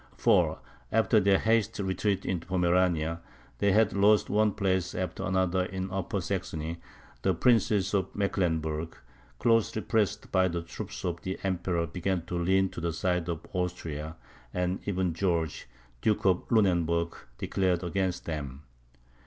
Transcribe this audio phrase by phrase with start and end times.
[0.17, 0.57] For,
[0.91, 3.21] after their hasty retreat into Pomerania,
[3.59, 6.79] they had lost one place after another in Upper Saxony;
[7.21, 8.97] the princes of Mecklenburg,
[9.37, 13.45] closely pressed by the troops of the Emperor, began to lean to the side of
[13.53, 14.15] Austria,
[14.51, 15.67] and even George,
[16.01, 18.63] Duke of Lunenburg, declared against them.